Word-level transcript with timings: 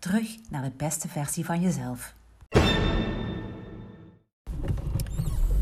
Terug 0.00 0.36
naar 0.50 0.62
de 0.62 0.72
beste 0.76 1.08
versie 1.08 1.44
van 1.44 1.60
jezelf. 1.60 2.14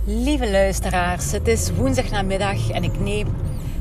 Lieve 0.04 0.50
luisteraars, 0.50 1.32
het 1.32 1.48
is 1.48 1.70
woensdagnamiddag 1.70 2.70
en 2.70 2.82
ik 2.82 3.00
neem 3.00 3.26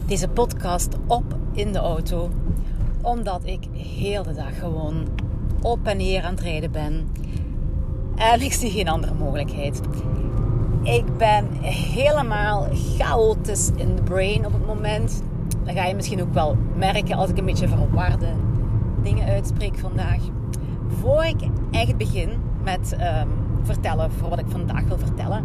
deze 0.05 0.27
podcast 0.27 0.95
op 1.07 1.23
in 1.53 1.73
de 1.73 1.79
auto. 1.79 2.31
Omdat 3.01 3.45
ik 3.45 3.63
heel 3.73 4.23
de 4.23 4.33
dag 4.33 4.59
gewoon 4.59 5.07
op 5.61 5.87
en 5.87 5.97
neer 5.97 6.23
aan 6.23 6.31
het 6.31 6.41
rijden 6.41 6.71
ben. 6.71 7.07
En 8.15 8.41
ik 8.41 8.53
zie 8.53 8.71
geen 8.71 8.87
andere 8.87 9.13
mogelijkheid. 9.13 9.81
Ik 10.83 11.17
ben 11.17 11.51
helemaal 11.61 12.67
chaotisch 12.97 13.71
in 13.75 13.95
de 13.95 14.03
brain 14.03 14.45
op 14.45 14.53
het 14.53 14.65
moment. 14.65 15.23
Dat 15.63 15.75
ga 15.75 15.85
je 15.85 15.95
misschien 15.95 16.21
ook 16.21 16.33
wel 16.33 16.57
merken 16.75 17.17
als 17.17 17.29
ik 17.29 17.37
een 17.37 17.45
beetje 17.45 17.67
verwarde 17.67 18.33
dingen 19.03 19.27
uitspreek 19.27 19.77
vandaag. 19.77 20.21
Voor 20.87 21.23
ik 21.23 21.49
echt 21.71 21.97
begin 21.97 22.29
met 22.63 22.93
um, 22.93 23.29
vertellen 23.63 24.11
voor 24.11 24.29
wat 24.29 24.39
ik 24.39 24.45
vandaag 24.47 24.83
wil 24.83 24.97
vertellen, 24.97 25.43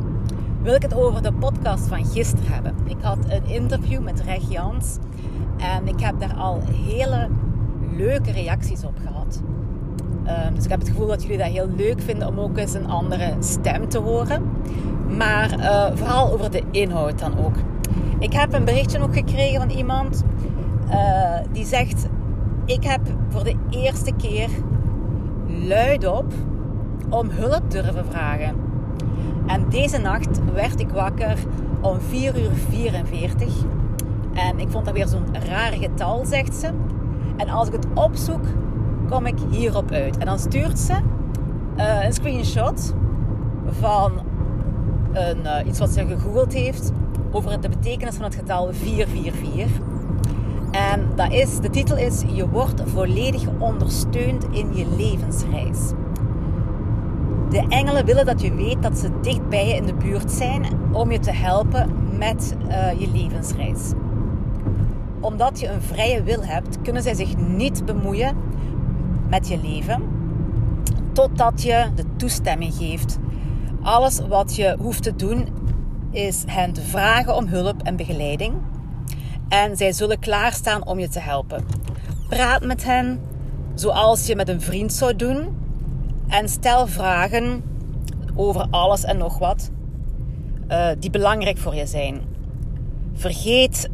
wil 0.62 0.75
ik 0.75 0.83
het 0.83 0.94
over 0.94 1.22
de 1.22 1.33
podcast 1.33 1.86
van 1.89 2.05
gisteren 2.05 2.53
hebben. 2.53 2.75
Ik 2.84 2.97
had 3.00 3.19
een 3.28 3.47
interview 3.47 4.03
met 4.03 4.20
Reg 4.20 4.50
Jans 4.50 4.97
en 5.56 5.89
ik 5.89 6.00
heb 6.00 6.20
daar 6.20 6.34
al 6.34 6.61
hele 6.70 7.28
leuke 7.97 8.31
reacties 8.31 8.84
op 8.84 8.98
gehad. 9.06 9.42
Um, 10.47 10.55
dus 10.55 10.64
ik 10.64 10.70
heb 10.70 10.78
het 10.78 10.89
gevoel 10.89 11.06
dat 11.06 11.22
jullie 11.22 11.39
dat 11.39 11.47
heel 11.47 11.69
leuk 11.77 12.00
vinden 12.00 12.28
om 12.28 12.38
ook 12.38 12.59
eens 12.59 12.75
een 12.75 12.88
andere 12.88 13.34
stem 13.38 13.88
te 13.88 13.98
horen. 13.98 14.42
Maar 15.16 15.59
uh, 15.59 15.86
vooral 15.94 16.33
over 16.33 16.50
de 16.50 16.62
inhoud 16.70 17.19
dan 17.19 17.38
ook. 17.38 17.55
Ik 18.19 18.33
heb 18.33 18.53
een 18.53 18.64
berichtje 18.64 19.00
ook 19.00 19.14
gekregen 19.14 19.61
van 19.61 19.70
iemand 19.70 20.25
uh, 20.88 21.38
die 21.53 21.64
zegt: 21.64 22.06
Ik 22.64 22.84
heb 22.84 23.00
voor 23.28 23.44
de 23.44 23.56
eerste 23.70 24.12
keer 24.16 24.48
luidop 25.67 26.33
om 27.08 27.31
hulp 27.31 27.70
durven 27.70 28.05
vragen. 28.06 28.56
En 29.47 29.69
deze 29.69 29.98
nacht 29.98 30.53
werd 30.55 30.81
ik 30.81 30.91
wakker 30.91 31.39
om 31.81 32.00
4 32.00 32.42
uur 32.42 32.53
44. 32.69 33.55
En 34.34 34.59
ik 34.59 34.70
vond 34.70 34.84
dat 34.84 34.94
weer 34.94 35.09
zo'n 35.09 35.27
raar 35.48 35.72
getal, 35.72 36.25
zegt 36.25 36.55
ze. 36.55 36.69
En 37.36 37.48
als 37.48 37.67
ik 37.69 37.72
het 37.72 37.86
opzoek, 37.94 38.44
kom 39.09 39.27
ik 39.27 39.39
hierop 39.50 39.91
uit. 39.91 40.19
En 40.19 40.27
dan 40.27 40.39
stuurt 40.39 40.78
ze 40.78 40.94
uh, 41.77 42.05
een 42.05 42.12
screenshot 42.12 42.94
van 43.81 44.12
een, 45.12 45.39
uh, 45.44 45.66
iets 45.66 45.78
wat 45.78 45.91
ze 45.91 46.06
gegoogeld 46.06 46.53
heeft 46.53 46.92
over 47.31 47.61
de 47.61 47.69
betekenis 47.69 48.14
van 48.14 48.25
het 48.25 48.34
getal 48.34 48.72
444. 48.72 49.70
En 50.73 51.09
dat 51.15 51.33
is, 51.33 51.61
de 51.61 51.70
titel 51.70 51.97
is: 51.97 52.23
Je 52.27 52.48
wordt 52.48 52.83
volledig 52.87 53.48
ondersteund 53.59 54.45
in 54.51 54.77
je 54.77 54.87
levensreis. 54.97 55.78
De 57.51 57.65
engelen 57.69 58.05
willen 58.05 58.27
dat 58.27 58.41
je 58.41 58.55
weet 58.55 58.83
dat 58.83 58.98
ze 58.98 59.20
dicht 59.20 59.48
bij 59.48 59.67
je 59.67 59.75
in 59.75 59.87
de 59.87 59.95
buurt 59.95 60.31
zijn 60.31 60.65
om 60.93 61.11
je 61.11 61.19
te 61.19 61.33
helpen 61.33 61.91
met 62.19 62.56
uh, 62.69 63.00
je 63.00 63.11
levensreis. 63.11 63.93
Omdat 65.21 65.61
je 65.61 65.69
een 65.69 65.82
vrije 65.82 66.22
wil 66.22 66.44
hebt, 66.44 66.82
kunnen 66.82 67.03
zij 67.03 67.15
zich 67.15 67.37
niet 67.37 67.84
bemoeien 67.84 68.37
met 69.28 69.49
je 69.49 69.61
leven 69.62 70.03
totdat 71.12 71.62
je 71.62 71.87
de 71.94 72.05
toestemming 72.16 72.75
geeft. 72.75 73.19
Alles 73.82 74.21
wat 74.28 74.56
je 74.56 74.77
hoeft 74.78 75.03
te 75.03 75.16
doen 75.16 75.49
is 76.11 76.44
hen 76.47 76.72
te 76.72 76.81
vragen 76.81 77.37
om 77.37 77.47
hulp 77.47 77.82
en 77.82 77.97
begeleiding. 77.97 78.55
En 79.52 79.76
zij 79.76 79.92
zullen 79.92 80.18
klaarstaan 80.18 80.86
om 80.86 80.98
je 80.98 81.08
te 81.08 81.20
helpen. 81.20 81.64
Praat 82.28 82.64
met 82.64 82.84
hen 82.84 83.20
zoals 83.74 84.26
je 84.26 84.36
met 84.36 84.48
een 84.48 84.60
vriend 84.60 84.92
zou 84.92 85.16
doen 85.16 85.56
en 86.28 86.48
stel 86.48 86.86
vragen 86.86 87.64
over 88.34 88.66
alles 88.70 89.04
en 89.04 89.16
nog 89.16 89.38
wat 89.38 89.70
uh, 90.68 90.88
die 90.98 91.10
belangrijk 91.10 91.58
voor 91.58 91.74
je 91.74 91.86
zijn. 91.86 92.20
Vergeet 93.14 93.88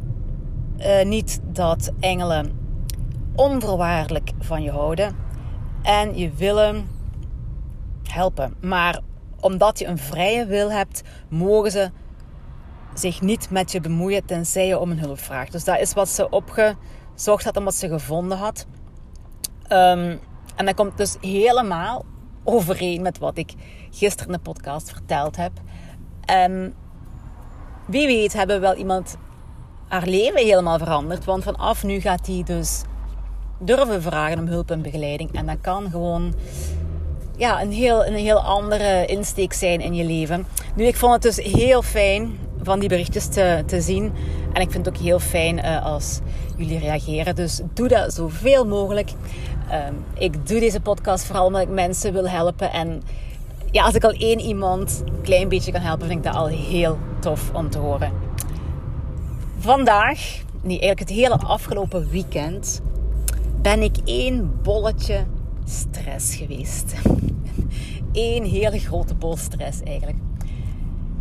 uh, 0.78 1.04
niet 1.04 1.40
dat 1.44 1.92
engelen 2.00 2.52
onvoorwaardelijk 3.34 4.30
van 4.38 4.62
je 4.62 4.70
houden 4.70 5.16
en 5.82 6.18
je 6.18 6.30
willen 6.30 6.88
helpen. 8.02 8.54
Maar 8.60 9.00
omdat 9.40 9.78
je 9.78 9.86
een 9.86 9.98
vrije 9.98 10.46
wil 10.46 10.72
hebt, 10.72 11.02
mogen 11.28 11.70
ze 11.70 11.90
zich 12.98 13.20
niet 13.20 13.50
met 13.50 13.72
je 13.72 13.80
bemoeien 13.80 14.24
tenzij 14.24 14.66
je 14.66 14.78
om 14.78 14.90
een 14.90 14.98
hulp 14.98 15.18
vraagt. 15.18 15.52
Dus 15.52 15.64
dat 15.64 15.78
is 15.78 15.92
wat 15.92 16.08
ze 16.08 16.30
opgezocht 16.30 17.44
had 17.44 17.56
en 17.56 17.64
wat 17.64 17.74
ze 17.74 17.88
gevonden 17.88 18.38
had. 18.38 18.66
Um, 19.72 20.20
en 20.56 20.64
dat 20.64 20.74
komt 20.74 20.96
dus 20.96 21.16
helemaal 21.20 22.04
overeen 22.44 23.02
met 23.02 23.18
wat 23.18 23.38
ik 23.38 23.52
gisteren 23.90 24.26
in 24.26 24.32
de 24.32 24.50
podcast 24.50 24.90
verteld 24.90 25.36
heb. 25.36 25.52
En 26.24 26.74
wie 27.86 28.06
weet 28.06 28.32
hebben 28.32 28.60
wel 28.60 28.74
iemand 28.74 29.16
haar 29.88 30.06
leven 30.06 30.44
helemaal 30.44 30.78
veranderd. 30.78 31.24
Want 31.24 31.44
vanaf 31.44 31.84
nu 31.84 32.00
gaat 32.00 32.26
hij 32.26 32.42
dus 32.44 32.82
durven 33.58 34.02
vragen 34.02 34.38
om 34.38 34.46
hulp 34.46 34.70
en 34.70 34.82
begeleiding. 34.82 35.32
En 35.32 35.46
dat 35.46 35.60
kan 35.60 35.90
gewoon 35.90 36.34
ja, 37.36 37.62
een, 37.62 37.72
heel, 37.72 38.06
een 38.06 38.14
heel 38.14 38.40
andere 38.40 39.06
insteek 39.06 39.52
zijn 39.52 39.80
in 39.80 39.94
je 39.94 40.04
leven. 40.04 40.46
Nu, 40.74 40.84
ik 40.84 40.96
vond 40.96 41.12
het 41.12 41.22
dus 41.22 41.36
heel 41.36 41.82
fijn 41.82 42.38
van 42.68 42.78
die 42.78 42.88
berichtjes 42.88 43.26
te, 43.26 43.62
te 43.66 43.80
zien. 43.80 44.12
En 44.52 44.62
ik 44.62 44.70
vind 44.70 44.86
het 44.86 44.96
ook 44.96 45.02
heel 45.02 45.18
fijn 45.18 45.58
uh, 45.58 45.84
als 45.84 46.20
jullie 46.56 46.78
reageren. 46.78 47.34
Dus 47.34 47.60
doe 47.74 47.88
dat 47.88 48.14
zoveel 48.14 48.66
mogelijk. 48.66 49.10
Um, 49.88 50.04
ik 50.18 50.46
doe 50.46 50.60
deze 50.60 50.80
podcast 50.80 51.24
vooral 51.24 51.46
omdat 51.46 51.62
ik 51.62 51.68
mensen 51.68 52.12
wil 52.12 52.28
helpen. 52.28 52.72
En 52.72 53.02
ja, 53.70 53.84
als 53.84 53.94
ik 53.94 54.04
al 54.04 54.10
één 54.10 54.40
iemand 54.40 55.02
een 55.04 55.20
klein 55.20 55.48
beetje 55.48 55.72
kan 55.72 55.80
helpen, 55.80 56.06
vind 56.06 56.18
ik 56.18 56.32
dat 56.32 56.40
al 56.40 56.46
heel 56.46 56.98
tof 57.18 57.50
om 57.52 57.70
te 57.70 57.78
horen. 57.78 58.12
Vandaag, 59.58 60.18
nee, 60.62 60.78
eigenlijk 60.80 60.98
het 60.98 61.08
hele 61.08 61.36
afgelopen 61.36 62.08
weekend, 62.10 62.80
ben 63.62 63.82
ik 63.82 63.96
één 64.04 64.60
bolletje 64.62 65.24
stress 65.64 66.34
geweest. 66.34 66.94
Eén 68.12 68.44
hele 68.44 68.78
grote 68.78 69.14
bol 69.14 69.36
stress 69.36 69.82
eigenlijk. 69.82 70.18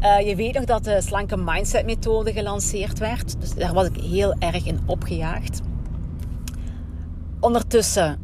Uh, 0.02 0.28
je 0.28 0.36
weet 0.36 0.54
nog 0.54 0.64
dat 0.64 0.84
de 0.84 1.02
slanke 1.02 1.38
mindset 1.38 1.86
methode 1.86 2.34
gelanceerd 2.34 3.00
werd. 3.00 3.42
Dus 3.42 3.54
daar 3.54 3.74
was 3.74 3.88
ik 3.88 3.96
heel 3.96 4.36
erg 4.40 4.66
in 4.66 4.80
opgejaagd. 4.86 5.62
Ondertussen 7.40 8.20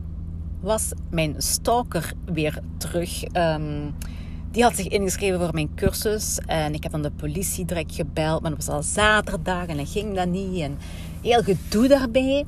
was 0.62 0.92
mijn 1.10 1.36
stalker 1.38 2.14
weer 2.26 2.60
terug. 2.78 3.24
Um, 3.38 3.96
die 4.52 4.64
had 4.64 4.76
zich 4.76 4.88
ingeschreven 4.88 5.40
voor 5.40 5.54
mijn 5.54 5.76
cursus. 5.76 6.40
En 6.46 6.74
ik 6.74 6.84
heb 6.84 6.92
dan 6.92 7.02
de 7.02 7.12
politie 7.12 7.66
direct 7.66 7.96
gebeld. 7.96 8.42
Maar 8.42 8.52
het 8.52 8.66
was 8.66 8.76
al 8.76 8.84
zaterdag 8.84 9.66
en 9.66 9.78
dan 9.78 9.88
ging 9.88 10.16
dat 10.16 10.28
niet. 10.28 10.62
En 10.62 10.78
heel 11.22 11.42
gedoe 11.42 11.88
daarbij. 11.88 12.46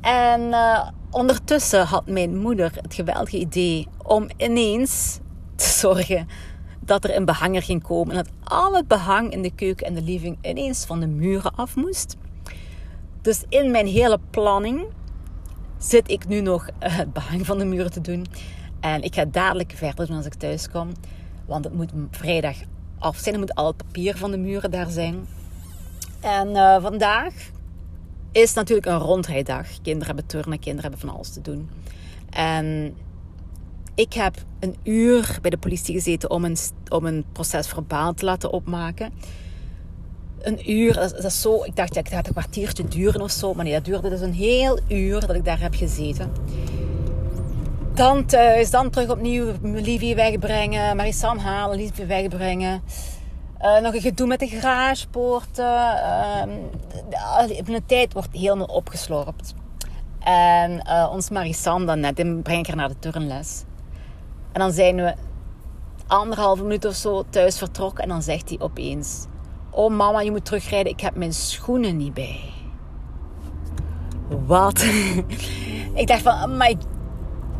En 0.00 0.40
uh, 0.40 0.88
ondertussen 1.10 1.84
had 1.84 2.06
mijn 2.06 2.36
moeder 2.36 2.72
het 2.82 2.94
geweldige 2.94 3.38
idee 3.38 3.88
om 4.02 4.28
ineens 4.36 5.18
te 5.54 5.68
zorgen 5.80 6.26
dat 6.88 7.04
er 7.04 7.16
een 7.16 7.24
behanger 7.24 7.62
ging 7.62 7.82
komen. 7.82 8.16
En 8.16 8.24
dat 8.24 8.52
al 8.52 8.74
het 8.74 8.88
behang 8.88 9.32
in 9.32 9.42
de 9.42 9.54
keuken 9.54 9.86
en 9.86 9.94
de 9.94 10.02
living 10.02 10.38
ineens 10.42 10.84
van 10.84 11.00
de 11.00 11.06
muren 11.06 11.54
af 11.54 11.76
moest. 11.76 12.16
Dus 13.22 13.44
in 13.48 13.70
mijn 13.70 13.86
hele 13.86 14.18
planning 14.30 14.86
zit 15.78 16.10
ik 16.10 16.28
nu 16.28 16.40
nog 16.40 16.68
eh, 16.78 16.96
het 16.96 17.12
behang 17.12 17.46
van 17.46 17.58
de 17.58 17.64
muren 17.64 17.90
te 17.90 18.00
doen. 18.00 18.26
En 18.80 19.02
ik 19.02 19.14
ga 19.14 19.24
dadelijk 19.24 19.72
verder 19.76 20.06
doen 20.06 20.16
als 20.16 20.26
ik 20.26 20.34
thuis 20.34 20.70
kom. 20.70 20.92
Want 21.46 21.64
het 21.64 21.74
moet 21.74 21.90
vrijdag 22.10 22.56
af 22.98 23.16
zijn. 23.16 23.34
Er 23.34 23.40
moet 23.40 23.54
al 23.54 23.66
het 23.66 23.76
papier 23.76 24.16
van 24.16 24.30
de 24.30 24.38
muren 24.38 24.70
daar 24.70 24.90
zijn. 24.90 25.26
En 26.20 26.48
uh, 26.48 26.82
vandaag 26.82 27.34
is 28.32 28.54
natuurlijk 28.54 28.86
een 28.86 28.98
rondrijdag. 28.98 29.66
Kinderen 29.82 30.06
hebben 30.06 30.26
turnen, 30.26 30.58
kinderen 30.58 30.90
hebben 30.90 31.08
van 31.08 31.16
alles 31.16 31.32
te 31.32 31.40
doen. 31.40 31.70
En 32.30 32.96
ik 33.98 34.12
heb 34.12 34.34
een 34.60 34.76
uur 34.82 35.38
bij 35.42 35.50
de 35.50 35.58
politie 35.58 35.94
gezeten 35.94 36.30
om 36.30 36.44
een, 36.44 36.56
om 36.88 37.06
een 37.06 37.24
proces 37.32 37.66
verbaal 37.66 38.14
te 38.14 38.24
laten 38.24 38.52
opmaken. 38.52 39.12
Een 40.40 40.70
uur, 40.70 40.94
dat, 40.94 41.24
is 41.24 41.40
zo. 41.40 41.64
Ik 41.64 41.76
dacht, 41.76 41.94
ja, 41.94 42.00
het 42.00 42.26
een 42.26 42.32
kwartiertje 42.32 42.84
duren 42.84 43.20
of 43.20 43.30
zo. 43.30 43.54
Maar 43.54 43.64
nee, 43.64 43.72
dat 43.72 43.84
duurde 43.84 44.08
dus 44.08 44.20
een 44.20 44.32
heel 44.32 44.78
uur 44.88 45.20
dat 45.20 45.34
ik 45.34 45.44
daar 45.44 45.60
heb 45.60 45.74
gezeten. 45.74 46.32
dan 47.94 48.26
thuis, 48.26 48.70
dan 48.70 48.90
terug 48.90 49.10
opnieuw 49.10 49.52
Livie 49.62 50.14
wegbrengen, 50.14 50.96
Marisam 50.96 51.38
halen, 51.38 51.76
Livie 51.76 52.04
wegbrengen. 52.04 52.82
Uh, 53.60 53.80
nog 53.80 53.94
een 53.94 54.00
gedoe 54.00 54.26
met 54.26 54.38
de 54.38 54.46
garagepoorten. 54.46 55.64
Uh, 55.64 56.42
de 57.64 57.82
tijd 57.86 58.12
wordt 58.12 58.28
helemaal 58.32 58.66
opgeslorpt. 58.66 59.54
En 60.18 60.82
uh, 60.86 61.08
ons 61.12 61.30
Marisam 61.30 61.86
dan 61.86 62.00
net, 62.00 62.16
die 62.16 62.34
breng 62.34 62.60
ik 62.60 62.66
haar 62.66 62.76
naar 62.76 62.88
de 62.88 62.98
turnles. 62.98 63.64
En 64.58 64.64
dan 64.64 64.72
zijn 64.72 64.96
we 64.96 65.14
anderhalve 66.06 66.62
minuut 66.62 66.84
of 66.84 66.94
zo 66.94 67.24
thuis 67.30 67.58
vertrokken. 67.58 68.02
En 68.02 68.08
dan 68.08 68.22
zegt 68.22 68.48
hij 68.48 68.58
opeens... 68.60 69.26
Oh 69.70 69.94
mama, 69.94 70.20
je 70.20 70.30
moet 70.30 70.44
terugrijden. 70.44 70.92
Ik 70.92 71.00
heb 71.00 71.16
mijn 71.16 71.32
schoenen 71.32 71.96
niet 71.96 72.14
bij. 72.14 72.40
Wat? 74.46 74.82
ik 75.94 76.06
dacht 76.06 76.22
van, 76.22 76.32
oh 76.32 76.58
my 76.58 76.76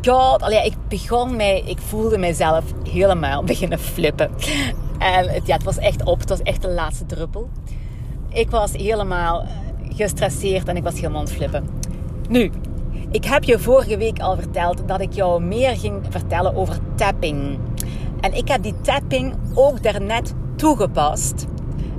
god. 0.01 0.41
Allee, 0.41 0.65
ik 0.65 0.73
begon 0.87 1.35
mij... 1.35 1.61
Ik 1.65 1.79
voelde 1.79 2.17
mijzelf 2.17 2.63
helemaal 2.89 3.43
beginnen 3.43 3.79
flippen. 3.79 4.31
En 4.97 5.29
het, 5.29 5.47
ja, 5.47 5.55
het 5.55 5.63
was 5.63 5.77
echt 5.77 6.03
op. 6.03 6.19
Het 6.19 6.29
was 6.29 6.41
echt 6.41 6.61
de 6.61 6.69
laatste 6.69 7.05
druppel. 7.05 7.49
Ik 8.29 8.49
was 8.49 8.71
helemaal 8.71 9.45
gestresseerd 9.89 10.67
en 10.67 10.77
ik 10.77 10.83
was 10.83 10.93
helemaal 10.93 11.19
aan 11.19 11.25
het 11.25 11.33
flippen. 11.33 11.69
Nu, 12.29 12.51
ik 13.11 13.25
heb 13.25 13.43
je 13.43 13.59
vorige 13.59 13.97
week 13.97 14.19
al 14.19 14.35
verteld 14.35 14.87
dat 14.87 15.01
ik 15.01 15.13
jou 15.13 15.43
meer 15.43 15.77
ging 15.77 16.01
vertellen 16.09 16.55
over 16.55 16.77
tapping. 16.95 17.59
En 18.21 18.33
ik 18.33 18.47
heb 18.47 18.63
die 18.63 18.75
tapping 18.81 19.35
ook 19.53 19.83
daarnet 19.83 20.33
toegepast. 20.55 21.45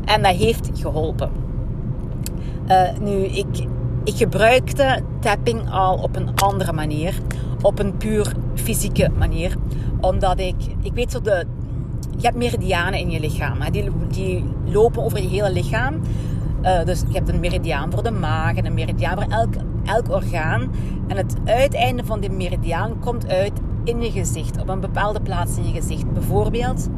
En 0.05 0.23
dat 0.23 0.35
heeft 0.35 0.71
geholpen. 0.75 1.31
Uh, 2.69 2.99
nu, 3.01 3.25
ik, 3.25 3.67
ik 4.05 4.17
gebruikte 4.17 5.03
tapping 5.21 5.71
al 5.71 5.97
op 5.97 6.17
een 6.17 6.35
andere 6.35 6.73
manier. 6.73 7.15
Op 7.63 7.79
een 7.79 7.97
puur 7.97 8.33
fysieke 8.55 9.11
manier. 9.19 9.57
Omdat 10.01 10.39
ik, 10.39 10.57
ik 10.83 10.93
weet 10.93 11.13
zo 11.13 11.21
de, 11.21 11.47
je 12.17 12.27
hebt 12.27 12.37
meridianen 12.37 12.99
in 12.99 13.11
je 13.11 13.21
lichaam. 13.21 13.71
Die, 13.71 13.91
die 14.11 14.45
lopen 14.65 15.03
over 15.03 15.23
je 15.23 15.29
hele 15.29 15.53
lichaam. 15.53 16.01
Uh, 16.63 16.85
dus 16.85 17.01
je 17.09 17.15
hebt 17.15 17.29
een 17.29 17.41
meridiaan 17.41 17.91
voor 17.91 18.03
de 18.03 18.11
maag 18.11 18.57
en 18.57 18.67
een 18.67 18.75
meridiaan 18.75 19.15
voor 19.15 19.33
elk, 19.33 19.55
elk 19.95 20.11
orgaan. 20.11 20.71
En 21.07 21.17
het 21.17 21.37
uiteinde 21.45 22.05
van 22.05 22.21
die 22.21 22.31
meridiaan 22.31 22.99
komt 22.99 23.29
uit 23.29 23.53
in 23.85 24.03
je 24.03 24.11
gezicht, 24.11 24.61
op 24.61 24.69
een 24.69 24.81
bepaalde 24.81 25.21
plaats 25.21 25.57
in 25.57 25.67
je 25.67 25.81
gezicht. 25.81 26.13
Bijvoorbeeld 26.13 26.89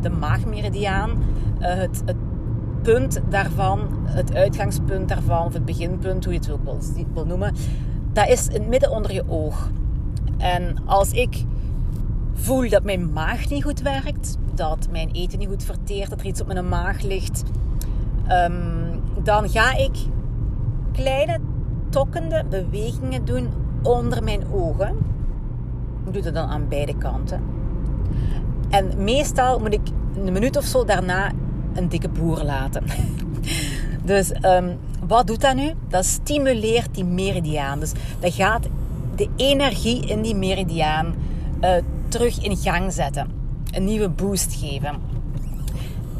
de 0.00 0.10
maagmeridiaan, 0.10 1.10
uh, 1.10 1.66
het, 1.66 2.02
het, 2.04 2.16
punt 2.82 3.20
daarvan, 3.28 3.80
het 4.04 4.34
uitgangspunt 4.34 5.08
daarvan, 5.08 5.46
of 5.46 5.52
het 5.52 5.64
beginpunt, 5.64 6.24
hoe 6.24 6.32
je 6.32 6.38
het 6.38 6.50
ook 6.50 6.64
wil, 6.64 6.78
wil 7.14 7.26
noemen, 7.26 7.54
dat 8.12 8.28
is 8.28 8.46
in 8.46 8.54
het 8.54 8.68
midden 8.68 8.90
onder 8.90 9.12
je 9.12 9.24
oog. 9.28 9.70
En 10.36 10.76
als 10.84 11.10
ik 11.10 11.44
voel 12.34 12.68
dat 12.68 12.82
mijn 12.82 13.12
maag 13.12 13.48
niet 13.48 13.64
goed 13.64 13.80
werkt, 13.80 14.36
dat 14.54 14.88
mijn 14.90 15.10
eten 15.12 15.38
niet 15.38 15.48
goed 15.48 15.64
verteert, 15.64 16.10
dat 16.10 16.20
er 16.20 16.26
iets 16.26 16.40
op 16.40 16.46
mijn 16.46 16.68
maag 16.68 17.02
ligt, 17.02 17.42
um, 18.28 19.00
dan 19.22 19.48
ga 19.48 19.76
ik 19.76 19.96
kleine 20.92 21.38
tokkende 21.88 22.44
bewegingen 22.50 23.24
doen 23.24 23.48
onder 23.82 24.22
mijn 24.22 24.42
ogen. 24.52 24.96
Ik 26.06 26.12
doe 26.12 26.22
dat 26.22 26.34
dan 26.34 26.48
aan 26.48 26.68
beide 26.68 26.96
kanten. 26.96 27.42
En 28.68 29.04
meestal 29.04 29.58
moet 29.58 29.72
ik 29.72 29.88
een 30.24 30.32
minuut 30.32 30.56
of 30.56 30.64
zo 30.64 30.84
daarna 30.84 31.32
een 31.74 31.88
dikke 31.88 32.08
boer 32.08 32.42
laten. 32.42 32.84
dus 34.04 34.32
um, 34.42 34.78
wat 35.06 35.26
doet 35.26 35.40
dat 35.40 35.54
nu? 35.54 35.72
Dat 35.88 36.04
stimuleert 36.04 36.94
die 36.94 37.04
meridiaan. 37.04 37.80
Dus 37.80 37.92
dat 38.20 38.32
gaat 38.34 38.66
de 39.16 39.28
energie 39.36 40.06
in 40.06 40.22
die 40.22 40.34
meridiaan 40.34 41.14
uh, 41.60 41.70
terug 42.08 42.42
in 42.42 42.56
gang 42.56 42.92
zetten. 42.92 43.30
Een 43.70 43.84
nieuwe 43.84 44.08
boost 44.08 44.54
geven. 44.54 44.96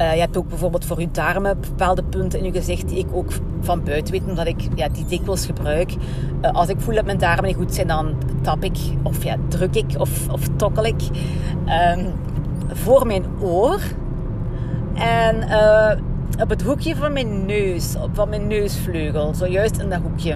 Uh, 0.01 0.13
je 0.13 0.19
hebt 0.19 0.37
ook 0.37 0.47
bijvoorbeeld 0.47 0.85
voor 0.85 0.99
je 0.99 1.11
darmen 1.11 1.59
bepaalde 1.59 2.03
punten 2.03 2.39
in 2.39 2.45
je 2.45 2.51
gezicht 2.51 2.89
die 2.89 2.97
ik 2.97 3.07
ook 3.11 3.31
van 3.61 3.83
buiten 3.83 4.13
weet, 4.13 4.23
omdat 4.25 4.47
ik 4.47 4.67
ja, 4.75 4.89
die 4.89 5.05
dikwijls 5.05 5.45
gebruik. 5.45 5.93
Uh, 6.41 6.51
als 6.51 6.67
ik 6.67 6.79
voel 6.79 6.95
dat 6.95 7.05
mijn 7.05 7.17
darmen 7.17 7.45
niet 7.45 7.55
goed 7.55 7.73
zijn, 7.73 7.87
dan 7.87 8.15
tap 8.41 8.63
ik 8.63 8.77
of 9.03 9.17
druk 9.47 9.75
ik 9.75 9.95
of, 9.97 10.29
of 10.29 10.47
tokkel 10.55 10.85
ik 10.85 11.01
um, 11.95 12.13
voor 12.67 13.07
mijn 13.07 13.23
oor. 13.41 13.79
En 14.93 15.35
uh, 15.35 15.91
op 16.41 16.49
het 16.49 16.61
hoekje 16.61 16.95
van 16.95 17.13
mijn 17.13 17.45
neus, 17.45 17.95
van 18.13 18.29
mijn 18.29 18.47
neusvleugel, 18.47 19.33
zojuist 19.33 19.77
in 19.77 19.89
dat 19.89 19.99
hoekje. 20.01 20.35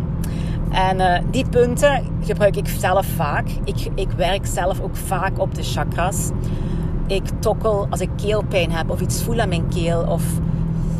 En 0.71 1.23
die 1.31 1.45
punten 1.49 2.03
gebruik 2.21 2.55
ik 2.55 2.67
zelf 2.67 3.05
vaak. 3.05 3.49
Ik, 3.63 3.87
ik 3.95 4.11
werk 4.11 4.45
zelf 4.45 4.81
ook 4.81 4.95
vaak 4.95 5.39
op 5.39 5.55
de 5.55 5.63
chakras. 5.63 6.29
Ik 7.13 7.29
tokkel 7.39 7.87
als 7.89 7.99
ik 7.99 8.09
keelpijn 8.15 8.71
heb 8.71 8.89
of 8.89 9.01
iets 9.01 9.23
voel 9.23 9.39
aan 9.39 9.49
mijn 9.49 9.67
keel. 9.67 10.05
Of 10.07 10.23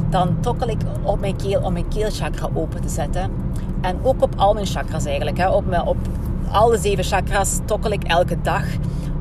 dan 0.10 0.39
tokkel 0.39 0.68
ik 0.68 0.81
op 1.04 1.19
mijn 1.19 1.36
keel 1.36 1.62
om 1.62 1.74
mijn 1.74 1.88
keelchakra 1.88 2.50
open 2.54 2.81
te 2.81 2.89
zetten. 2.89 3.31
En 3.81 4.00
ook 4.04 4.21
op 4.21 4.33
al 4.36 4.54
mijn 4.54 4.65
chakras 4.65 5.06
eigenlijk. 5.06 5.38
Hè. 5.38 5.50
Op, 5.50 5.65
mijn, 5.65 5.81
op 5.81 5.98
alle 6.51 6.77
zeven 6.77 7.04
chakras 7.04 7.60
tokkel 7.65 7.92
ik 7.92 8.04
elke 8.04 8.42
dag 8.42 8.63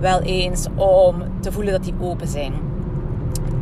wel 0.01 0.21
eens 0.21 0.67
om 0.75 1.23
te 1.41 1.53
voelen 1.53 1.73
dat 1.73 1.85
die 1.85 1.95
open 2.01 2.29
zijn. 2.29 2.53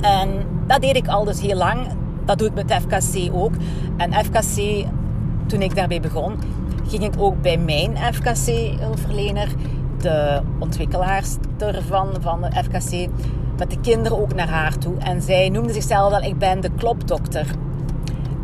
En 0.00 0.28
dat 0.66 0.80
deed 0.80 0.96
ik 0.96 1.08
al 1.08 1.24
dus 1.24 1.40
heel 1.40 1.56
lang. 1.56 1.86
Dat 2.24 2.38
doe 2.38 2.48
ik 2.48 2.54
met 2.54 2.72
FKC 2.72 3.34
ook. 3.34 3.52
En 3.96 4.12
FKC, 4.12 4.86
toen 5.46 5.62
ik 5.62 5.74
daarbij 5.74 6.00
begon, 6.00 6.38
ging 6.88 7.04
ik 7.04 7.14
ook 7.18 7.42
bij 7.42 7.58
mijn 7.58 7.96
FKC-hulpverlener, 8.14 9.48
de 10.02 10.40
ontwikkelaars 10.58 11.36
ervan, 11.58 12.08
van 12.20 12.40
de 12.40 12.62
FKC, 12.62 13.08
met 13.58 13.70
de 13.70 13.80
kinderen 13.80 14.18
ook 14.18 14.34
naar 14.34 14.48
haar 14.48 14.78
toe. 14.78 14.96
En 14.98 15.22
zij 15.22 15.48
noemde 15.48 15.72
zichzelf 15.72 16.10
wel, 16.10 16.22
ik 16.22 16.38
ben 16.38 16.60
de 16.60 16.70
klopdokter. 16.76 17.46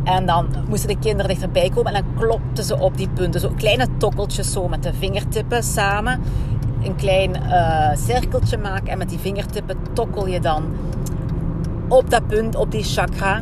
En 0.03 0.25
dan 0.25 0.47
moesten 0.67 0.87
de 0.87 0.99
kinderen 0.99 1.27
dichterbij 1.27 1.69
komen 1.69 1.93
en 1.93 2.03
dan 2.03 2.27
klopten 2.27 2.63
ze 2.63 2.79
op 2.79 2.97
die 2.97 3.09
punten. 3.09 3.41
Zo 3.41 3.51
kleine 3.57 3.87
tokkeltjes 3.97 4.51
zo 4.51 4.67
met 4.67 4.83
de 4.83 4.93
vingertippen 4.93 5.63
samen. 5.63 6.21
Een 6.83 6.95
klein 6.95 7.35
uh, 7.35 7.89
cirkeltje 7.95 8.57
maken 8.57 8.87
en 8.87 8.97
met 8.97 9.09
die 9.09 9.19
vingertippen 9.19 9.77
tokkel 9.93 10.27
je 10.27 10.39
dan 10.39 10.63
op 11.87 12.09
dat 12.09 12.27
punt, 12.27 12.55
op 12.55 12.71
die 12.71 12.83
chakra. 12.83 13.41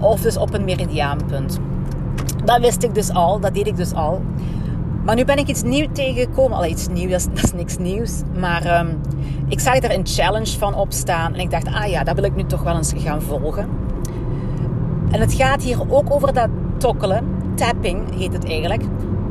Of 0.00 0.20
dus 0.20 0.36
op 0.36 0.54
een 0.54 0.64
meridiaanpunt. 0.64 1.58
Dat 2.44 2.60
wist 2.60 2.82
ik 2.82 2.94
dus 2.94 3.10
al, 3.10 3.40
dat 3.40 3.54
deed 3.54 3.66
ik 3.66 3.76
dus 3.76 3.94
al. 3.94 4.22
Maar 5.04 5.14
nu 5.14 5.24
ben 5.24 5.38
ik 5.38 5.48
iets 5.48 5.62
nieuws 5.62 5.88
tegengekomen. 5.92 6.56
Al 6.56 6.64
iets 6.64 6.88
nieuws, 6.88 7.24
dat 7.24 7.44
is, 7.44 7.52
niks 7.52 7.78
nieuws. 7.78 8.22
Maar 8.38 8.80
um, 8.80 9.00
ik 9.48 9.60
zag 9.60 9.76
er 9.76 9.94
een 9.94 10.06
challenge 10.06 10.58
van 10.58 10.74
op 10.74 10.92
staan. 10.92 11.34
En 11.34 11.40
ik 11.40 11.50
dacht, 11.50 11.66
ah 11.66 11.86
ja, 11.86 12.04
dat 12.04 12.14
wil 12.14 12.24
ik 12.24 12.34
nu 12.34 12.44
toch 12.44 12.62
wel 12.62 12.76
eens 12.76 12.92
gaan 12.96 13.22
volgen. 13.22 13.68
En 15.10 15.20
het 15.20 15.34
gaat 15.34 15.62
hier 15.62 15.78
ook 15.88 16.12
over 16.12 16.32
dat 16.32 16.48
tokkelen. 16.76 17.24
Tapping 17.54 18.14
heet 18.18 18.32
het 18.32 18.44
eigenlijk. 18.44 18.82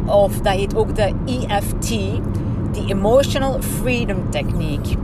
Of 0.06 0.42
dat 0.42 0.53
heet 0.53 0.75
ook 0.75 0.96
de 0.96 1.13
EFT. 1.25 1.89
Die 2.72 2.88
Emotional 2.88 3.62
Freedom 3.62 4.30
Technique. 4.30 4.96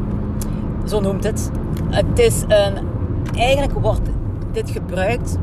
Zo 0.85 0.99
noemt 0.99 1.23
het. 1.23 1.51
Het 1.89 2.19
is 2.19 2.43
een... 2.47 2.87
Eigenlijk 3.35 3.73
wordt 3.73 4.09
dit 4.51 4.69
gebruikt 4.69 5.37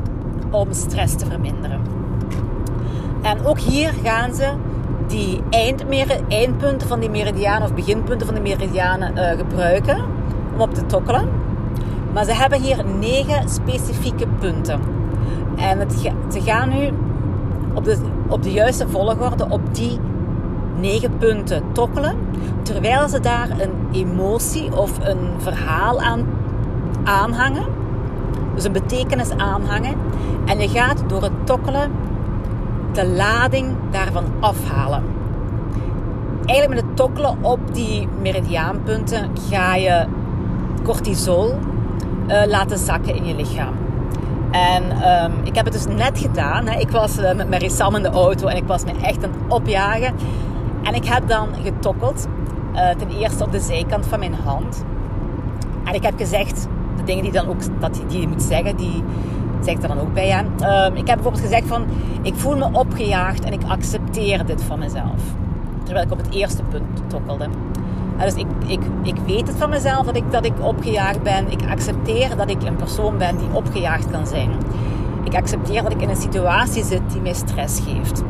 om 0.50 0.72
stress 0.72 1.16
te 1.16 1.26
verminderen. 1.26 1.80
En 3.22 3.46
ook 3.46 3.58
hier 3.58 3.92
gaan 4.02 4.34
ze 4.34 4.52
die 5.06 5.42
eindpunten 6.28 6.88
van 6.88 7.00
die 7.00 7.10
meridianen 7.10 7.68
of 7.68 7.74
beginpunten 7.74 8.26
van 8.26 8.34
de 8.34 8.40
meridianen 8.40 9.12
uh, 9.16 9.28
gebruiken 9.28 10.04
om 10.54 10.60
op 10.60 10.74
te 10.74 10.86
tokkelen. 10.86 11.28
Maar 12.12 12.24
ze 12.24 12.32
hebben 12.32 12.60
hier 12.60 12.84
negen 12.98 13.48
specifieke 13.48 14.26
punten. 14.38 14.80
En 15.56 15.78
het, 15.78 15.92
ze 16.32 16.40
gaan 16.40 16.68
nu 16.68 16.90
op 17.74 17.84
de, 17.84 17.96
op 18.28 18.42
de 18.42 18.52
juiste 18.52 18.88
volgorde 18.88 19.46
op 19.48 19.74
die 19.74 20.00
negen 20.80 21.16
punten 21.18 21.62
tokkelen. 21.72 22.16
Terwijl 22.62 23.08
ze 23.08 23.20
daar 23.20 23.48
een 23.50 23.72
emotie 23.92 24.76
of 24.76 24.98
een 25.02 25.28
verhaal 25.38 26.00
aan 26.00 26.26
aanhangen. 27.04 27.64
Dus 28.54 28.64
een 28.64 28.72
betekenis 28.72 29.30
aanhangen. 29.30 29.94
En 30.44 30.58
je 30.58 30.68
gaat 30.68 31.02
door 31.06 31.22
het 31.22 31.46
tokkelen 31.46 31.90
de 32.96 33.06
lading 33.06 33.74
daarvan 33.90 34.24
afhalen. 34.40 35.02
Eigenlijk 36.46 36.68
met 36.68 36.88
het 36.88 36.96
tokkelen 36.96 37.36
op 37.40 37.74
die 37.74 38.08
meridiaanpunten 38.22 39.30
ga 39.50 39.74
je 39.74 40.06
cortisol 40.82 41.58
uh, 42.28 42.42
laten 42.46 42.78
zakken 42.78 43.14
in 43.14 43.24
je 43.24 43.34
lichaam. 43.34 43.74
En 44.50 44.82
um, 45.24 45.32
ik 45.44 45.54
heb 45.54 45.64
het 45.64 45.74
dus 45.74 45.86
net 45.86 46.18
gedaan. 46.18 46.66
Hè. 46.66 46.78
Ik 46.78 46.90
was 46.90 47.18
uh, 47.18 47.34
met 47.34 47.50
Marissam 47.50 47.94
in 47.94 48.02
de 48.02 48.08
auto 48.08 48.46
en 48.46 48.56
ik 48.56 48.66
was 48.66 48.84
me 48.84 48.92
echt 49.02 49.24
aan 49.24 49.30
het 49.30 49.52
opjagen. 49.52 50.14
En 50.82 50.94
ik 50.94 51.04
heb 51.04 51.28
dan 51.28 51.48
getokkeld. 51.62 52.26
Uh, 52.74 52.88
ten 52.88 53.08
eerste 53.08 53.44
op 53.44 53.52
de 53.52 53.60
zijkant 53.60 54.06
van 54.06 54.18
mijn 54.18 54.34
hand. 54.44 54.84
En 55.84 55.94
ik 55.94 56.02
heb 56.02 56.14
gezegd, 56.16 56.68
de 56.96 57.04
dingen 57.04 57.22
die, 57.22 57.32
dan 57.32 57.48
ook, 57.48 57.80
dat, 57.80 58.00
die 58.08 58.20
je 58.20 58.28
moet 58.28 58.42
zeggen, 58.42 58.76
die 58.76 59.02
zeg 59.64 59.82
er 59.82 59.88
dan 59.88 60.00
ook 60.00 60.14
bij 60.14 60.32
aan. 60.32 60.46
Um, 60.46 60.96
ik 60.96 61.06
heb 61.06 61.14
bijvoorbeeld 61.14 61.44
gezegd 61.44 61.66
van, 61.66 61.84
ik 62.22 62.34
voel 62.34 62.56
me 62.56 62.68
opgejaagd 62.72 63.44
en 63.44 63.52
ik 63.52 63.60
accepteer 63.68 64.46
dit 64.46 64.62
van 64.62 64.78
mezelf. 64.78 65.22
Terwijl 65.82 66.06
ik 66.06 66.12
op 66.12 66.18
het 66.18 66.34
eerste 66.34 66.62
punt 66.62 67.02
tokkelde. 67.06 67.48
dus 68.18 68.34
ik, 68.34 68.46
ik, 68.66 68.80
ik 69.02 69.16
weet 69.26 69.46
het 69.48 69.56
van 69.56 69.70
mezelf 69.70 70.06
dat 70.06 70.16
ik, 70.16 70.32
dat 70.32 70.44
ik 70.44 70.52
opgejaagd 70.60 71.22
ben. 71.22 71.50
Ik 71.50 71.60
accepteer 71.68 72.36
dat 72.36 72.50
ik 72.50 72.62
een 72.62 72.76
persoon 72.76 73.18
ben 73.18 73.36
die 73.38 73.48
opgejaagd 73.52 74.10
kan 74.10 74.26
zijn. 74.26 74.50
Ik 75.24 75.34
accepteer 75.34 75.82
dat 75.82 75.92
ik 75.92 76.02
in 76.02 76.08
een 76.08 76.16
situatie 76.16 76.84
zit 76.84 77.10
die 77.12 77.20
mij 77.20 77.34
stress 77.34 77.80
geeft. 77.80 78.22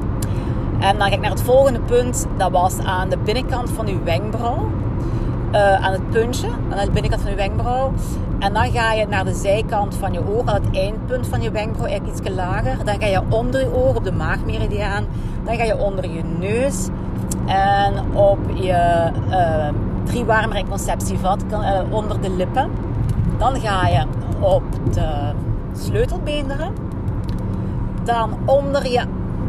En 0.80 0.98
dan 0.98 1.08
ga 1.08 1.14
ik 1.14 1.20
naar 1.20 1.30
het 1.30 1.42
volgende 1.42 1.80
punt. 1.80 2.26
Dat 2.36 2.50
was 2.50 2.78
aan 2.78 3.08
de 3.08 3.18
binnenkant 3.18 3.70
van 3.70 3.86
uw 3.86 4.02
wenkbrauw. 4.04 4.68
Uh, 5.52 5.84
aan 5.84 5.92
het 5.92 6.10
puntje, 6.10 6.48
aan 6.48 6.84
de 6.84 6.90
binnenkant 6.90 7.22
van 7.22 7.30
je 7.30 7.36
wenkbrauw. 7.36 7.92
En 8.38 8.52
dan 8.52 8.70
ga 8.70 8.92
je 8.92 9.06
naar 9.06 9.24
de 9.24 9.34
zijkant 9.34 9.94
van 9.94 10.12
je 10.12 10.20
oog, 10.28 10.46
aan 10.46 10.62
het 10.62 10.76
eindpunt 10.76 11.26
van 11.26 11.42
je 11.42 11.50
wenkbrauw, 11.50 11.86
eigenlijk 11.86 12.18
iets 12.18 12.34
lager. 12.36 12.84
Dan 12.84 13.00
ga 13.00 13.06
je 13.06 13.22
onder 13.30 13.60
je 13.60 13.74
oog, 13.74 13.96
op 13.96 14.04
de 14.04 14.12
maagmeridiaan. 14.12 15.04
Dan 15.44 15.56
ga 15.56 15.64
je 15.64 15.76
onder 15.76 16.10
je 16.10 16.22
neus. 16.38 16.88
En 17.46 17.94
op 18.14 18.38
je 18.54 19.10
uh, 19.30 19.68
drie 20.04 20.24
warme 20.24 20.64
conceptievat, 20.68 21.44
uh, 21.50 21.80
onder 21.90 22.20
de 22.20 22.30
lippen. 22.30 22.70
Dan 23.38 23.60
ga 23.60 23.88
je 23.88 24.04
op 24.40 24.62
de 24.92 25.32
sleutelbeenderen. 25.72 26.72
Dan 28.04 28.30
onder 28.44 28.88
je 28.90 29.02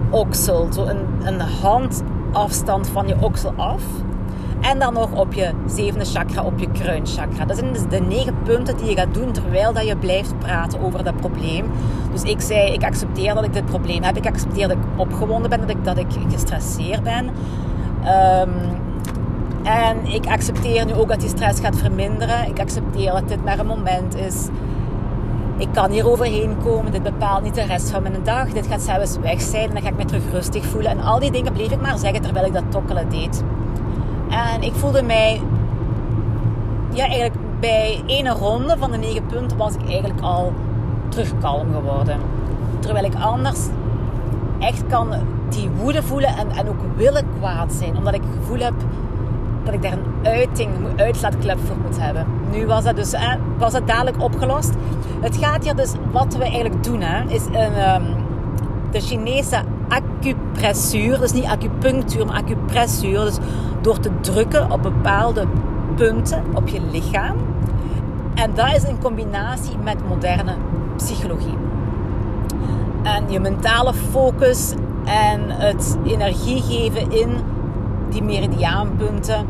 oksel, 0.10 0.68
zo 0.72 0.86
een, 0.86 1.06
een 1.24 1.40
handafstand 1.40 2.88
van 2.88 3.08
je 3.08 3.16
oksel 3.22 3.54
af. 3.56 3.84
En 4.62 4.80
dan 4.80 4.94
nog 4.94 5.12
op 5.12 5.34
je 5.34 5.52
zevende 5.66 6.06
chakra, 6.06 6.44
op 6.44 6.60
je 6.60 6.72
kruinchakra. 6.72 7.46
Dat 7.46 7.58
zijn 7.58 7.74
dus 7.74 7.88
de 7.90 8.00
negen 8.00 8.36
punten 8.44 8.78
die 8.78 8.90
je 8.90 8.96
gaat 8.96 9.14
doen 9.14 9.32
terwijl 9.32 9.74
dat 9.74 9.88
je 9.88 9.98
blijft 9.98 10.40
praten 10.40 10.82
over 10.82 11.04
dat 11.04 11.16
probleem. 11.16 11.66
Dus 12.12 12.24
ik 12.24 12.42
zei, 12.42 12.74
ik 12.74 12.84
accepteer 12.84 13.34
dat 13.34 13.44
ik 13.44 13.54
dit 13.54 13.66
probleem 13.66 14.04
heb. 14.04 14.18
Ik 14.18 14.26
accepteer 14.26 14.68
dat 14.68 14.78
ik 14.78 14.84
opgewonden 14.96 15.50
ben, 15.50 15.60
dat 15.60 15.70
ik, 15.70 15.84
dat 15.84 15.98
ik 15.98 16.08
gestresseerd 16.30 17.04
ben. 17.04 17.30
Um, 18.06 18.52
en 19.64 20.06
ik 20.06 20.26
accepteer 20.28 20.86
nu 20.86 20.94
ook 20.94 21.08
dat 21.08 21.20
die 21.20 21.30
stress 21.30 21.60
gaat 21.60 21.76
verminderen. 21.76 22.48
Ik 22.48 22.60
accepteer 22.60 23.12
dat 23.12 23.28
dit 23.28 23.46
maar 23.46 23.60
een 23.60 23.68
moment 23.68 24.16
is. 24.16 24.48
Ik 25.58 25.68
kan 25.74 25.92
hier 25.92 26.10
overheen 26.10 26.58
komen. 26.64 26.92
Dit 26.92 27.04
bepaalt 27.04 27.44
niet 27.44 27.56
de 27.56 27.64
rest 27.64 27.90
van 27.90 28.02
mijn 28.02 28.24
dag. 28.24 28.48
Dit 28.50 28.68
gaat 28.68 28.82
zelfs 28.82 29.18
weg 29.18 29.42
zijn. 29.42 29.68
En 29.68 29.74
dan 29.74 29.82
ga 29.82 29.90
ik 29.90 29.98
me 29.98 30.06
terug 30.06 30.32
rustig 30.32 30.66
voelen. 30.66 30.92
En 30.92 31.02
al 31.02 31.20
die 31.20 31.32
dingen 31.32 31.54
bleef 31.54 31.72
ik 31.72 31.82
maar 31.82 31.98
zeggen 31.98 32.22
terwijl 32.22 32.46
ik 32.46 32.54
dat 32.54 32.72
tokkelen 32.72 33.10
deed. 33.10 33.44
En 34.30 34.62
ik 34.62 34.74
voelde 34.74 35.04
mij, 35.04 35.42
ja, 36.90 37.06
eigenlijk 37.06 37.36
bij 37.60 38.04
ene 38.06 38.30
ronde 38.30 38.76
van 38.78 38.92
de 38.92 38.98
negen 38.98 39.26
punten 39.26 39.58
was 39.58 39.74
ik 39.74 39.90
eigenlijk 39.90 40.22
al 40.22 40.54
terug 41.10 41.34
kalm 41.40 41.74
geworden. 41.74 42.20
Terwijl 42.80 43.06
ik 43.06 43.16
anders 43.16 43.60
echt 44.60 44.84
kan 44.88 45.14
die 45.50 45.70
woede 45.70 46.04
voelen 46.04 46.30
en, 46.30 46.50
en 46.50 46.68
ook 46.68 46.82
willen 46.96 47.26
kwaad 47.38 47.74
zijn. 47.74 47.98
Omdat 47.98 48.14
ik 48.14 48.22
het 48.22 48.38
gevoel 48.40 48.60
heb 48.60 48.74
dat 49.64 49.74
ik 49.74 49.82
daar 49.82 49.92
een 49.92 50.28
uiting, 50.28 50.70
een 50.76 51.00
uitlaatklep 51.00 51.60
voor 51.66 51.76
moet 51.86 52.02
hebben. 52.02 52.26
Nu 52.52 52.66
was 52.66 52.84
dat 52.84 52.96
dus 52.96 53.14
eh, 53.14 53.34
was 53.58 53.72
dat 53.72 53.88
dadelijk 53.88 54.22
opgelost. 54.24 54.74
Het 55.20 55.38
gaat 55.38 55.64
hier 55.64 55.76
dus, 55.76 55.94
wat 56.12 56.36
we 56.36 56.44
eigenlijk 56.44 56.84
doen, 56.84 57.02
hè, 57.02 57.24
is 57.28 57.46
een, 57.46 57.96
um, 57.96 58.17
de 58.92 59.00
Chinese 59.00 59.62
acupressuur. 59.88 61.20
Dus 61.20 61.32
niet 61.32 61.46
acupunctuur, 61.46 62.26
maar 62.26 62.36
acupressuur. 62.36 63.20
Dus 63.20 63.38
door 63.82 64.00
te 64.00 64.10
drukken 64.22 64.72
op 64.72 64.82
bepaalde 64.82 65.48
punten 65.96 66.44
op 66.54 66.68
je 66.68 66.82
lichaam. 66.92 67.36
En 68.36 68.52
dat 68.54 68.76
is 68.76 68.84
in 68.84 69.00
combinatie 69.00 69.78
met 69.84 70.08
moderne 70.08 70.56
psychologie. 70.96 71.58
En 73.04 73.24
je 73.30 73.40
mentale 73.40 73.94
focus 73.94 74.74
en 75.06 75.42
het 75.50 75.98
energie 76.04 76.62
geven 76.62 77.12
in 77.12 77.30
die 78.10 78.24
meridiaanpunten, 78.24 79.46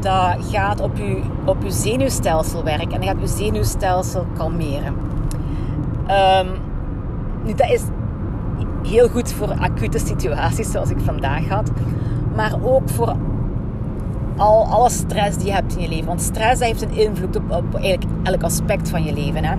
dat 0.00 0.36
gaat 0.50 0.80
op 0.80 0.96
je, 0.96 1.22
op 1.44 1.62
je 1.62 1.70
zenuwstelsel 1.70 2.64
werken 2.64 2.90
en 2.90 3.00
dat 3.00 3.08
gaat 3.08 3.20
je 3.20 3.26
zenuwstelsel 3.26 4.26
kalmeren. 4.36 4.94
Um, 6.08 6.48
nu, 7.44 7.54
dat 7.54 7.70
is 7.70 7.82
heel 8.82 9.08
goed 9.08 9.32
voor 9.32 9.52
acute 9.52 9.98
situaties 9.98 10.70
zoals 10.70 10.90
ik 10.90 11.00
vandaag 11.00 11.48
had, 11.48 11.70
maar 12.34 12.54
ook 12.62 12.88
voor 12.88 13.16
al 14.36 14.66
alle 14.66 14.90
stress 14.90 15.36
die 15.36 15.46
je 15.46 15.52
hebt 15.52 15.76
in 15.76 15.82
je 15.82 15.88
leven. 15.88 16.06
Want 16.06 16.22
stress 16.22 16.60
heeft 16.60 16.82
een 16.82 16.90
invloed 16.90 17.36
op, 17.36 17.74
eigenlijk 17.74 18.04
elk 18.22 18.42
aspect 18.42 18.88
van 18.88 19.04
je 19.04 19.12
leven. 19.12 19.44
Hè? 19.44 19.54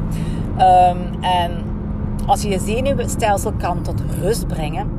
Um, 0.89 1.23
en 1.23 1.51
als 2.25 2.41
je 2.41 2.49
je 2.49 2.59
zenuwstelsel 2.59 3.53
kan 3.53 3.81
tot 3.81 4.01
rust 4.21 4.47
brengen, 4.47 4.89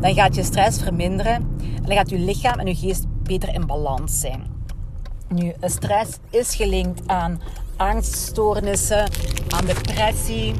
dan 0.00 0.14
gaat 0.14 0.34
je 0.34 0.42
stress 0.42 0.82
verminderen 0.82 1.34
en 1.34 1.82
dan 1.82 1.96
gaat 1.96 2.10
je 2.10 2.18
lichaam 2.18 2.58
en 2.58 2.66
je 2.66 2.74
geest 2.74 3.06
beter 3.22 3.54
in 3.54 3.66
balans 3.66 4.20
zijn. 4.20 4.42
Nu, 5.28 5.52
stress 5.60 6.18
is 6.30 6.54
gelinkt 6.54 7.02
aan 7.06 7.40
angststoornissen, 7.76 9.10
aan 9.48 9.64
depressie. 9.64 10.54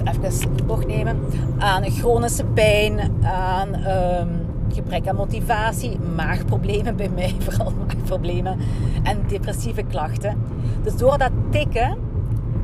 Oeps, 0.00 0.16
even 0.30 0.66
bocht 0.66 0.86
nemen. 0.86 1.18
Aan 1.58 1.90
chronische 1.90 2.44
pijn, 2.44 3.12
aan 3.24 3.74
um, 3.74 4.28
gebrek 4.68 5.08
aan 5.08 5.16
motivatie, 5.16 5.98
maagproblemen 6.16 6.96
bij 6.96 7.08
mij, 7.08 7.34
vooral 7.48 7.72
maagproblemen 7.78 8.58
en 9.02 9.18
depressieve 9.28 9.82
klachten. 9.82 10.38
Dus 10.82 10.96
door 10.96 11.18
dat 11.18 11.30
tikken 11.50 11.96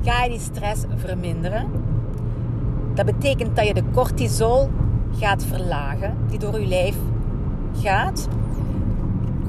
ga 0.03 0.23
je 0.23 0.31
die 0.31 0.41
stress 0.41 0.83
verminderen. 0.97 1.67
Dat 2.95 3.07
betekent 3.07 3.57
dat 3.57 3.67
je 3.67 3.75
de 3.75 3.85
cortisol 3.93 4.71
gaat 5.19 5.45
verlagen, 5.45 6.17
die 6.29 6.39
door 6.39 6.61
je 6.61 6.67
lijf 6.67 6.97
gaat. 7.81 8.29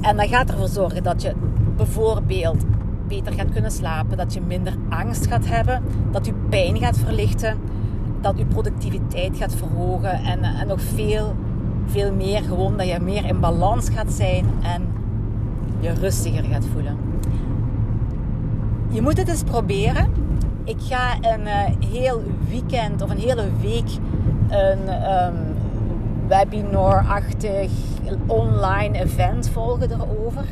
En 0.01 0.17
dat 0.17 0.27
gaat 0.27 0.49
ervoor 0.49 0.67
zorgen 0.67 1.03
dat 1.03 1.21
je 1.21 1.33
bijvoorbeeld 1.75 2.63
beter 3.07 3.33
gaat 3.33 3.51
kunnen 3.51 3.71
slapen, 3.71 4.17
dat 4.17 4.33
je 4.33 4.41
minder 4.41 4.73
angst 4.89 5.27
gaat 5.27 5.47
hebben, 5.47 5.83
dat 6.11 6.25
je 6.25 6.33
pijn 6.49 6.77
gaat 6.77 6.97
verlichten, 6.97 7.57
dat 8.21 8.37
je 8.37 8.45
productiviteit 8.45 9.37
gaat 9.37 9.55
verhogen 9.55 10.23
en, 10.23 10.43
en 10.43 10.67
nog 10.67 10.81
veel 10.81 11.35
veel 11.85 12.13
meer 12.13 12.43
gewoon 12.43 12.77
dat 12.77 12.87
je 12.87 12.99
meer 12.99 13.25
in 13.25 13.39
balans 13.39 13.89
gaat 13.89 14.11
zijn 14.11 14.45
en 14.61 14.87
je 15.79 15.93
rustiger 15.93 16.43
gaat 16.43 16.65
voelen. 16.73 16.97
Je 18.89 19.01
moet 19.01 19.17
het 19.17 19.27
eens 19.27 19.43
proberen. 19.43 20.07
Ik 20.63 20.77
ga 20.79 21.15
een 21.15 21.41
uh, 21.41 21.89
heel 21.91 22.23
weekend 22.49 23.01
of 23.01 23.09
een 23.09 23.17
hele 23.17 23.45
week 23.61 23.89
een 24.49 25.11
um, 25.25 25.35
webinar-achtig 26.27 27.71
online 28.27 28.99
event 28.99 29.49
volgen 29.49 29.91
erover. 29.91 30.43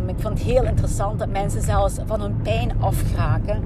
Um, 0.00 0.08
ik 0.08 0.14
vond 0.18 0.38
het 0.38 0.48
heel 0.48 0.64
interessant 0.64 1.18
dat 1.18 1.28
mensen 1.28 1.62
zelfs 1.62 1.94
van 2.06 2.20
hun 2.20 2.36
pijn 2.42 2.72
afraken 2.80 3.62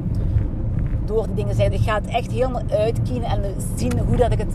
door 1.06 1.26
die 1.26 1.34
dingen 1.34 1.54
zijn. 1.54 1.72
Ik 1.72 1.80
ga 1.80 1.94
het 1.94 2.06
echt 2.06 2.30
helemaal 2.30 2.62
uitkiezen 2.70 3.25
en 3.25 3.42
zien 3.76 3.98
hoe 3.98 4.16
dat 4.16 4.32
ik 4.32 4.38
het 4.38 4.54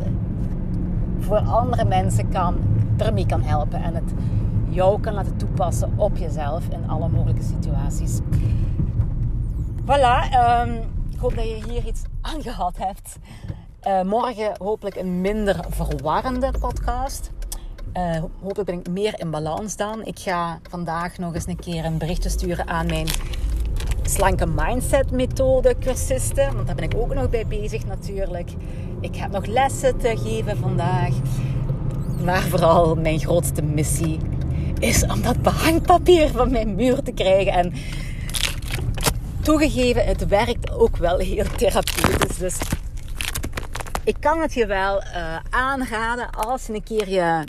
voor 1.19 1.37
andere 1.37 1.85
mensen 1.85 2.29
kan, 2.29 2.55
ermee 2.97 3.25
kan 3.25 3.41
helpen. 3.41 3.83
En 3.83 3.95
het 3.95 4.13
jou 4.69 4.99
kan 4.99 5.13
laten 5.13 5.37
toepassen 5.37 5.93
op 5.95 6.17
jezelf 6.17 6.63
in 6.69 6.89
alle 6.89 7.09
mogelijke 7.09 7.43
situaties. 7.43 8.19
Voilà, 9.85 10.23
um, 10.67 10.77
ik 11.09 11.19
hoop 11.19 11.35
dat 11.35 11.43
je 11.43 11.63
hier 11.69 11.85
iets 11.85 12.01
aan 12.21 12.41
gehad 12.41 12.77
hebt. 12.77 13.17
Uh, 13.87 14.01
morgen 14.01 14.51
hopelijk 14.57 14.95
een 14.95 15.21
minder 15.21 15.65
verwarrende 15.69 16.53
podcast. 16.59 17.31
Uh, 17.97 18.23
hopelijk 18.41 18.65
ben 18.65 18.79
ik 18.79 18.89
meer 18.89 19.19
in 19.19 19.31
balans 19.31 19.75
dan. 19.75 20.05
Ik 20.05 20.19
ga 20.19 20.59
vandaag 20.69 21.17
nog 21.17 21.33
eens 21.33 21.47
een 21.47 21.59
keer 21.59 21.85
een 21.85 21.97
berichtje 21.97 22.29
sturen 22.29 22.67
aan 22.67 22.85
mijn 22.85 23.07
slanke 24.11 24.45
mindset 24.45 25.11
methode 25.11 25.75
cursisten. 25.79 26.55
Want 26.55 26.67
daar 26.67 26.75
ben 26.75 26.83
ik 26.83 26.95
ook 26.95 27.13
nog 27.13 27.29
bij 27.29 27.47
bezig 27.47 27.85
natuurlijk. 27.85 28.49
Ik 29.01 29.15
heb 29.15 29.31
nog 29.31 29.45
lessen 29.45 29.97
te 29.97 30.17
geven 30.23 30.57
vandaag. 30.57 31.13
Maar 32.23 32.41
vooral 32.41 32.95
mijn 32.95 33.19
grootste 33.19 33.61
missie 33.61 34.19
is 34.79 35.05
om 35.05 35.21
dat 35.21 35.41
behangpapier 35.41 36.27
van 36.29 36.51
mijn 36.51 36.75
muur 36.75 37.03
te 37.03 37.11
krijgen. 37.11 37.53
En 37.53 37.73
toegegeven, 39.41 40.05
het 40.05 40.27
werkt 40.27 40.71
ook 40.71 40.97
wel 40.97 41.17
heel 41.17 41.45
therapeutisch. 41.57 42.37
Dus 42.37 42.57
ik 44.03 44.15
kan 44.19 44.41
het 44.41 44.53
je 44.53 44.65
wel 44.65 45.01
uh, 45.03 45.35
aanraden 45.49 46.29
als 46.29 46.65
je 46.65 46.73
een 46.73 46.83
keer 46.83 47.09
je, 47.09 47.43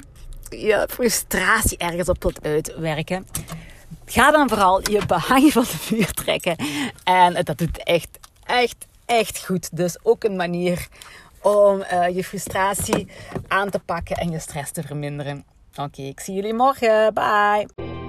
je 0.48 0.86
frustratie 0.90 1.78
ergens 1.78 2.08
op 2.08 2.22
wilt 2.22 2.44
uitwerken. 2.44 3.26
Ga 4.04 4.30
dan 4.30 4.48
vooral 4.48 4.90
je 4.90 5.06
behang 5.06 5.52
van 5.52 5.62
de 5.62 5.86
muur 5.90 6.12
trekken. 6.12 6.56
En 7.04 7.44
dat 7.44 7.58
doet 7.58 7.82
echt, 7.82 8.18
echt, 8.44 8.86
echt 9.06 9.44
goed. 9.44 9.76
Dus 9.76 9.98
ook 10.02 10.24
een 10.24 10.36
manier 10.36 10.88
om 11.42 11.84
uh, 11.92 12.08
je 12.08 12.24
frustratie 12.24 13.06
aan 13.48 13.70
te 13.70 13.78
pakken 13.78 14.16
en 14.16 14.30
je 14.30 14.38
stress 14.38 14.70
te 14.70 14.82
verminderen. 14.82 15.44
Oké, 15.76 16.02
ik 16.02 16.20
zie 16.20 16.34
jullie 16.34 16.54
morgen. 16.54 17.14
Bye. 17.14 18.01